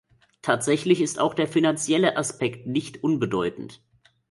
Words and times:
Tatsächlich 0.41 0.99
ist 0.99 1.19
auch 1.19 1.35
der 1.35 1.47
finanzielle 1.47 2.17
Aspekt 2.17 2.65
nicht 2.65 3.03
unbedeutend. 3.03 3.83